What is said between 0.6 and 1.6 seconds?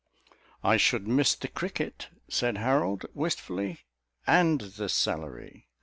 "I should miss the